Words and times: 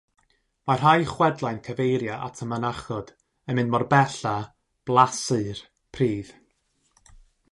Mae 0.69 0.77
rhai 0.77 1.03
chwedlau'n 1.09 1.59
cyfeirio 1.67 2.15
at 2.27 2.41
y 2.45 2.47
mynachod 2.53 3.13
yn 3.53 3.59
mynd 3.59 3.73
mor 3.75 3.85
bell 3.93 4.17
â 4.31 4.33
“blasu'r” 4.91 5.63
pridd. 5.99 6.33